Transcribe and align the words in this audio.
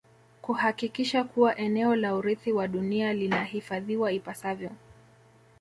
Kuhakikisha 0.41 1.23
kuwa 1.23 1.57
eneo 1.57 1.95
la 1.95 2.15
urithi 2.15 2.51
wa 2.53 2.67
dunia 2.67 3.13
linahifadhiwa 3.13 4.11
ipasavyo 4.11 4.69